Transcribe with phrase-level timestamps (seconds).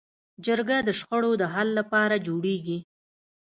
[0.45, 2.79] جرګه د شخړو د حل لپاره جوړېږي